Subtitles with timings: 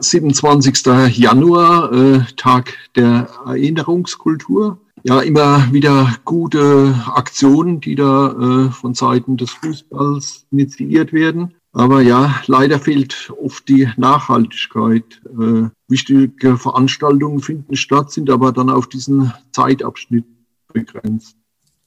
[0.00, 1.08] 27.
[1.08, 4.78] Januar, äh, Tag der Erinnerungskultur.
[5.02, 11.54] Ja, immer wieder gute Aktionen, die da äh, von Seiten des Fußballs initiiert werden.
[11.72, 15.22] Aber ja, leider fehlt oft die Nachhaltigkeit.
[15.26, 20.24] Äh, wichtige Veranstaltungen finden statt, sind aber dann auf diesen Zeitabschnitt
[20.72, 21.36] begrenzt.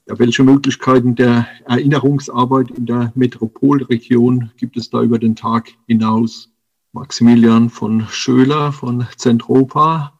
[0.07, 6.52] Ja, welche Möglichkeiten der Erinnerungsarbeit in der Metropolregion gibt es da über den Tag hinaus?
[6.93, 10.13] Maximilian von Schöler von Zentropa.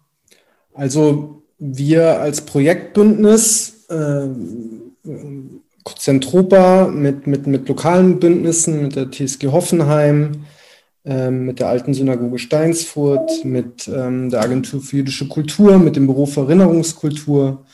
[0.74, 4.28] Also wir als Projektbündnis äh,
[5.96, 10.46] Zentropa mit, mit, mit lokalen Bündnissen, mit der TSG Hoffenheim,
[11.06, 16.08] äh, mit der Alten Synagoge Steinsfurt, mit ähm, der Agentur für jüdische Kultur, mit dem
[16.08, 17.66] Beruf Erinnerungskultur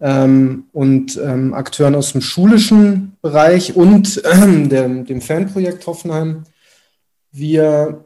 [0.00, 6.44] ähm, und ähm, Akteuren aus dem schulischen Bereich und äh, dem, dem Fanprojekt Hoffenheim.
[7.32, 8.04] Wir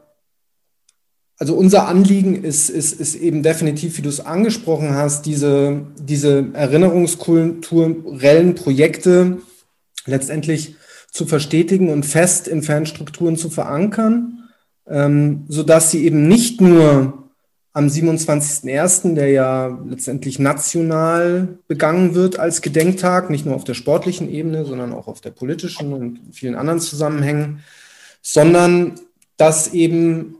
[1.39, 6.49] also unser Anliegen ist, ist, ist eben definitiv, wie du es angesprochen hast, diese, diese
[6.53, 9.37] erinnerungskulturellen Projekte
[10.05, 10.75] letztendlich
[11.11, 14.49] zu verstetigen und fest in Fanstrukturen zu verankern,
[14.85, 17.29] ähm, sodass sie eben nicht nur
[17.71, 24.29] am 27.01., der ja letztendlich national begangen wird als Gedenktag, nicht nur auf der sportlichen
[24.29, 27.63] Ebene, sondern auch auf der politischen und vielen anderen Zusammenhängen,
[28.21, 28.95] sondern
[29.37, 30.38] dass eben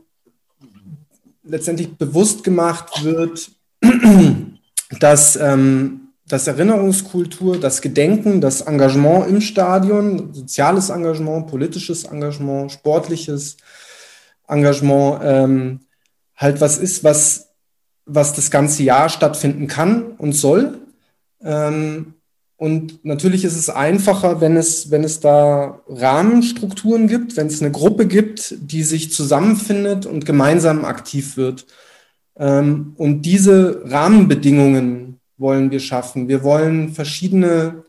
[1.42, 3.50] letztendlich bewusst gemacht wird,
[5.00, 13.56] dass ähm, das Erinnerungskultur, das Gedenken, das Engagement im Stadion, soziales Engagement, politisches Engagement, sportliches
[14.48, 15.80] Engagement ähm,
[16.36, 17.50] halt was ist, was,
[18.06, 20.78] was das ganze Jahr stattfinden kann und soll.
[21.42, 22.14] Ähm,
[22.60, 27.70] und natürlich ist es einfacher, wenn es, wenn es da Rahmenstrukturen gibt, wenn es eine
[27.70, 31.64] Gruppe gibt, die sich zusammenfindet und gemeinsam aktiv wird.
[32.36, 36.28] Ähm, und diese Rahmenbedingungen wollen wir schaffen.
[36.28, 37.84] Wir wollen verschiedene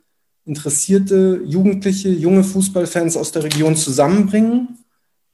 [0.45, 4.77] interessierte Jugendliche, junge Fußballfans aus der Region zusammenbringen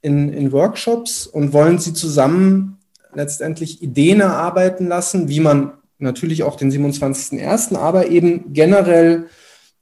[0.01, 2.79] in, in Workshops und wollen sie zusammen
[3.13, 9.27] letztendlich Ideen erarbeiten lassen, wie man natürlich auch den 27.01., aber eben generell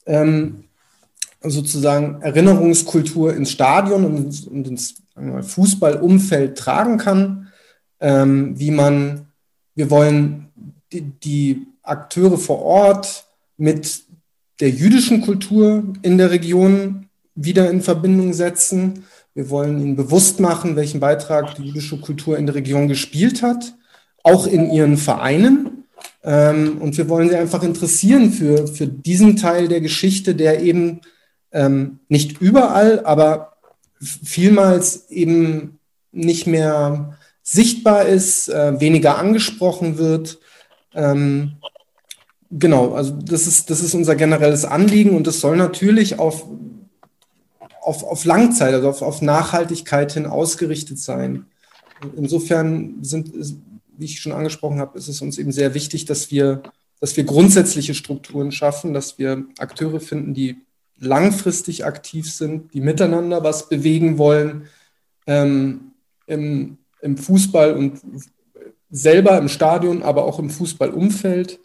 [0.06, 0.66] ähm,
[1.42, 4.96] sozusagen Erinnerungskultur ins Stadion und, und ins
[5.42, 7.48] Fußballumfeld tragen kann,
[8.00, 9.28] ähm, wie man,
[9.76, 10.48] wir wollen
[10.92, 13.26] die, die Akteure vor Ort
[13.58, 14.04] mit
[14.60, 19.06] der jüdischen Kultur in der Region wieder in Verbindung setzen.
[19.34, 23.76] Wir wollen ihnen bewusst machen, welchen Beitrag die jüdische Kultur in der Region gespielt hat,
[24.24, 25.75] auch in ihren Vereinen.
[26.24, 31.02] Ähm, und wir wollen sie einfach interessieren für, für diesen Teil der Geschichte, der eben
[31.52, 33.54] ähm, nicht überall, aber
[34.02, 35.80] vielmals eben
[36.12, 40.40] nicht mehr sichtbar ist, äh, weniger angesprochen wird.
[40.94, 41.58] Ähm,
[42.50, 46.46] genau, also das ist, das ist unser generelles Anliegen und das soll natürlich auf,
[47.82, 51.46] auf, auf Langzeit, also auf, auf Nachhaltigkeit hin ausgerichtet sein.
[52.18, 53.32] Insofern sind,
[53.98, 56.64] wie ich schon angesprochen habe, ist es uns eben sehr wichtig, dass wir,
[57.00, 60.58] dass wir grundsätzliche Strukturen schaffen, dass wir Akteure finden, die
[60.98, 64.68] langfristig aktiv sind, die miteinander was bewegen wollen
[65.28, 65.92] ähm,
[66.26, 68.00] im, im Fußball und
[68.90, 71.60] selber im Stadion, aber auch im Fußballumfeld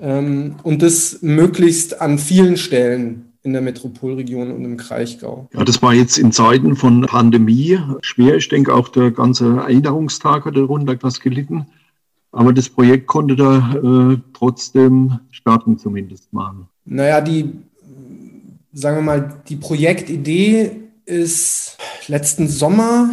[0.00, 5.48] ähm, und das möglichst an vielen Stellen in der Metropolregion und im Kraichgau.
[5.52, 8.36] Ja, das war jetzt in Zeiten von Pandemie schwer.
[8.36, 11.66] Ich denke, auch der ganze Erinnerungstag hat darunter etwas gelitten.
[12.30, 16.54] Aber das Projekt konnte da äh, trotzdem starten, zumindest mal.
[16.84, 17.52] Naja, die,
[18.72, 20.70] sagen wir mal, die Projektidee
[21.04, 21.76] ist
[22.06, 23.10] letzten Sommer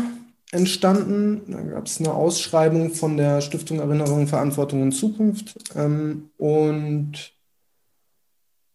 [0.51, 1.41] entstanden.
[1.47, 5.55] Da gab es eine Ausschreibung von der Stiftung Erinnerung, Verantwortung und Zukunft.
[5.75, 7.33] Ähm, und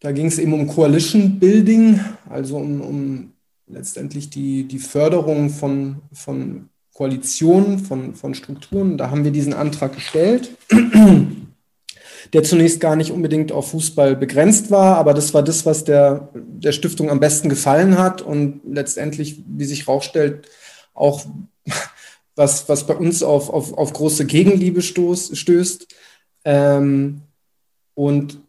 [0.04, 1.98] da ging es eben um Coalition Building,
[2.28, 3.32] also um, um
[3.66, 8.98] letztendlich die, die Förderung von, von Koalitionen, von, von Strukturen.
[8.98, 10.50] Da haben wir diesen Antrag gestellt,
[12.34, 16.28] der zunächst gar nicht unbedingt auf Fußball begrenzt war, aber das war das, was der,
[16.34, 20.50] der Stiftung am besten gefallen hat und letztendlich, wie sich herausstellt,
[20.92, 21.24] auch
[22.36, 25.86] was, was bei uns auf, auf, auf große Gegenliebe stoß, stößt.
[26.44, 27.22] Ähm,
[27.94, 28.44] und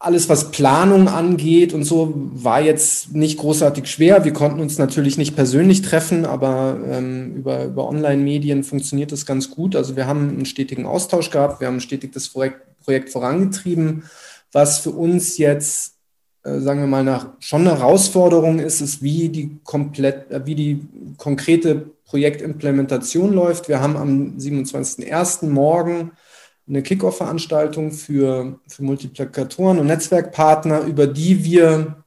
[0.00, 4.24] alles, was Planung angeht und so, war jetzt nicht großartig schwer.
[4.24, 9.50] Wir konnten uns natürlich nicht persönlich treffen, aber ähm, über, über Online-Medien funktioniert das ganz
[9.50, 9.74] gut.
[9.74, 14.04] Also wir haben einen stetigen Austausch gehabt, wir haben stetig das Projekt, Projekt vorangetrieben.
[14.52, 15.98] Was für uns jetzt
[16.44, 20.54] äh, sagen wir mal, nach, schon eine Herausforderung ist es, wie die komplett, äh, wie
[20.54, 20.80] die
[21.16, 23.68] konkrete Projektimplementation läuft.
[23.68, 25.46] Wir haben am 27.01.
[25.46, 26.12] morgen
[26.68, 32.04] eine Kickoff-Veranstaltung für, für Multiplikatoren und Netzwerkpartner, über die wir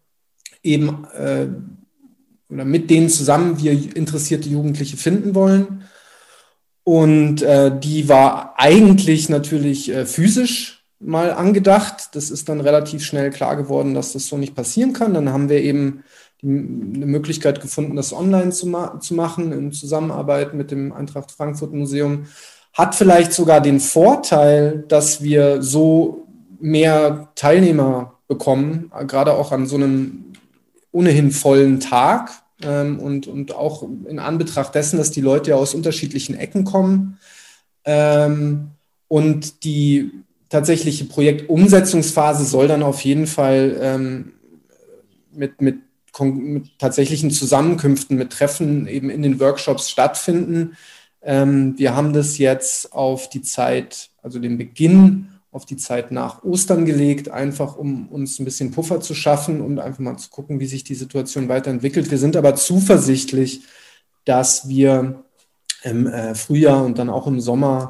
[0.63, 1.47] eben äh,
[2.51, 5.83] oder mit denen zusammen wir interessierte Jugendliche finden wollen.
[6.83, 12.09] Und äh, die war eigentlich natürlich äh, physisch mal angedacht.
[12.13, 15.13] Das ist dann relativ schnell klar geworden, dass das so nicht passieren kann.
[15.13, 16.03] Dann haben wir eben
[16.43, 21.71] eine Möglichkeit gefunden, das online zu, ma zu machen in Zusammenarbeit mit dem Eintracht Frankfurt
[21.71, 22.25] Museum.
[22.73, 26.27] Hat vielleicht sogar den Vorteil, dass wir so
[26.59, 30.33] mehr Teilnehmer bekommen, gerade auch an so einem
[30.91, 32.31] ohnehin vollen Tag
[32.63, 37.17] ähm, und, und auch in Anbetracht dessen, dass die Leute ja aus unterschiedlichen Ecken kommen
[37.85, 38.71] ähm,
[39.07, 40.11] und die
[40.49, 44.33] tatsächliche Projektumsetzungsphase soll dann auf jeden Fall ähm,
[45.33, 45.77] mit, mit,
[46.19, 50.75] mit, tatsächlichen Zusammenkünften, mit Treffen eben in den Workshops stattfinden.
[51.21, 56.43] Ähm, wir haben das jetzt auf die Zeit, also den Beginn auf die Zeit nach
[56.43, 60.59] Ostern gelegt, einfach um uns ein bisschen Puffer zu schaffen und einfach mal zu gucken,
[60.59, 62.09] wie sich die Situation weiterentwickelt.
[62.09, 63.63] Wir sind aber zuversichtlich,
[64.23, 65.23] dass wir
[65.83, 67.89] im äh, Frühjahr und dann auch im Sommer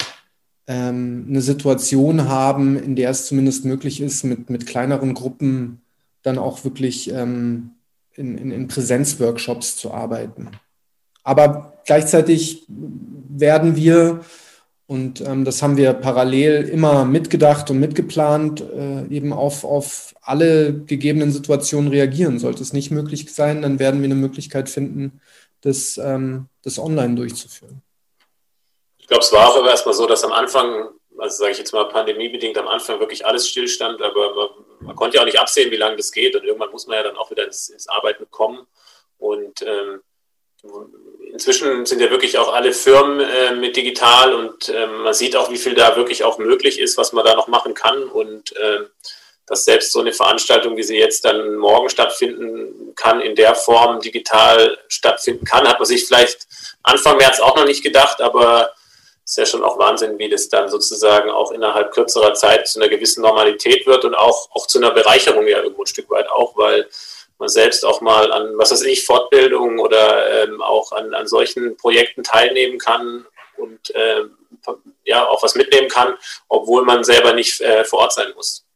[0.66, 5.82] ähm, eine Situation haben, in der es zumindest möglich ist, mit, mit kleineren Gruppen
[6.24, 7.72] dann auch wirklich ähm,
[8.14, 10.50] in, in, in Präsenzworkshops zu arbeiten.
[11.24, 14.22] Aber gleichzeitig werden wir
[14.92, 20.74] und ähm, das haben wir parallel immer mitgedacht und mitgeplant, äh, eben auf, auf alle
[20.74, 22.40] gegebenen Situationen reagieren.
[22.40, 25.22] Sollte es nicht möglich sein, dann werden wir eine Möglichkeit finden,
[25.62, 27.82] das, ähm, das online durchzuführen.
[28.98, 31.86] Ich glaube, es war auch erstmal so, dass am Anfang, also sage ich jetzt mal
[31.86, 35.78] pandemiebedingt, am Anfang wirklich alles stillstand, aber man, man, konnte ja auch nicht absehen, wie
[35.78, 38.68] lange das geht und irgendwann muss man ja dann auch wieder ins, ins Arbeiten kommen.
[39.18, 40.02] Und ähm,
[41.32, 45.50] inzwischen sind ja wirklich auch alle Firmen äh, mit digital und äh, man sieht auch,
[45.50, 48.82] wie viel da wirklich auch möglich ist, was man da noch machen kann und äh,
[49.48, 54.00] dass selbst so eine Veranstaltung, wie sie jetzt dann morgen stattfinden kann, in der Form
[54.00, 56.48] digital stattfinden kann, hat man sich vielleicht
[56.84, 58.72] Anfang März auch noch nicht gedacht, aber
[59.26, 62.90] ist ja schon auch Wahnsinn, wie das dann sozusagen auch innerhalb kürzerer Zeit zu einer
[62.90, 66.58] gewissen Normalität wird und auch, auch zu einer Bereicherung ja irgendwo ein Stück weit auch,
[66.58, 66.90] weil
[67.42, 71.76] man selbst auch mal an, was weiß ich, Fortbildungen oder ähm, auch an, an solchen
[71.76, 73.26] Projekten teilnehmen kann
[73.58, 74.24] und äh,
[75.04, 76.14] ja auch was mitnehmen kann,
[76.48, 78.66] obwohl man selber nicht äh, vor Ort sein muss.